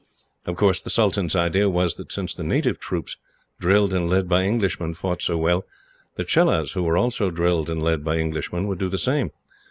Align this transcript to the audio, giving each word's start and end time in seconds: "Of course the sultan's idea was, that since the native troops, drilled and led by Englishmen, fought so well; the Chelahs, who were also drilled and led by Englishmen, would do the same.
"Of 0.47 0.55
course 0.55 0.81
the 0.81 0.89
sultan's 0.89 1.35
idea 1.35 1.69
was, 1.69 1.93
that 1.97 2.11
since 2.11 2.33
the 2.33 2.41
native 2.43 2.79
troops, 2.79 3.17
drilled 3.59 3.93
and 3.93 4.09
led 4.09 4.27
by 4.27 4.45
Englishmen, 4.45 4.95
fought 4.95 5.21
so 5.21 5.37
well; 5.37 5.63
the 6.15 6.23
Chelahs, 6.23 6.71
who 6.71 6.81
were 6.81 6.97
also 6.97 7.29
drilled 7.29 7.69
and 7.69 7.83
led 7.83 8.03
by 8.03 8.17
Englishmen, 8.17 8.65
would 8.65 8.79
do 8.79 8.89
the 8.89 8.97
same. 8.97 9.29